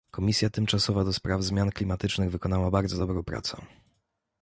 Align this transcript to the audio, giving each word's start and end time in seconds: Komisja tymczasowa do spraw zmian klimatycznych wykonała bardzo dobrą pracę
Komisja 0.11 0.49
tymczasowa 0.49 1.03
do 1.03 1.13
spraw 1.13 1.43
zmian 1.43 1.69
klimatycznych 1.71 2.31
wykonała 2.31 2.71
bardzo 2.71 2.97
dobrą 2.97 3.23
pracę 3.23 3.57